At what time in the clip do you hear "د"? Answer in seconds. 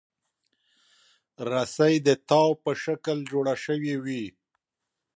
2.07-2.09